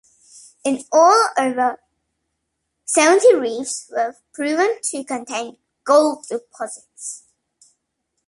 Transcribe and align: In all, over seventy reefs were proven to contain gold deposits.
In 0.63 0.83
all, 0.91 1.29
over 1.37 1.79
seventy 2.85 3.35
reefs 3.35 3.87
were 3.93 4.15
proven 4.33 4.79
to 4.85 5.03
contain 5.03 5.57
gold 5.83 6.25
deposits. 6.27 7.25